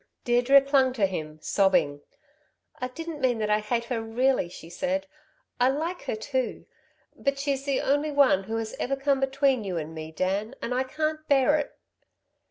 [0.23, 2.01] Deirdre clung to him sobbing.
[2.79, 5.05] "I didn't mean that I hate her really," she said,
[5.59, 6.65] "I like her too.
[7.15, 10.73] But she's the only one who has ever come between you and me, Dan, and
[10.73, 11.75] I can't bear it."